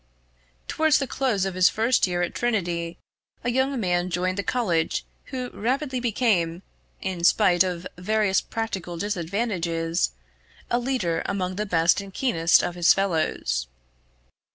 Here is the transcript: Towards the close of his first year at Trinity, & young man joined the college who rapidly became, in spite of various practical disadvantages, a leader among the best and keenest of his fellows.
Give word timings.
Towards 0.67 0.97
the 0.97 1.05
close 1.05 1.45
of 1.45 1.53
his 1.53 1.69
first 1.69 2.07
year 2.07 2.23
at 2.23 2.33
Trinity, 2.33 2.97
& 3.21 3.43
young 3.45 3.79
man 3.79 4.09
joined 4.09 4.35
the 4.35 4.41
college 4.41 5.05
who 5.25 5.51
rapidly 5.51 5.99
became, 5.99 6.63
in 7.01 7.23
spite 7.23 7.63
of 7.63 7.85
various 7.99 8.41
practical 8.41 8.97
disadvantages, 8.97 10.09
a 10.71 10.79
leader 10.79 11.21
among 11.27 11.55
the 11.55 11.67
best 11.67 12.01
and 12.01 12.11
keenest 12.11 12.63
of 12.63 12.73
his 12.73 12.95
fellows. 12.95 13.67